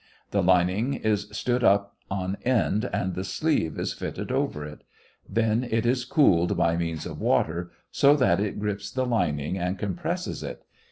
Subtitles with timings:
[0.31, 4.83] The lining is stood up on end and the sleeve is fitted over it.
[5.29, 9.77] Then it is cooled by means of water, so that it grips the lining and
[9.77, 10.63] compresses it.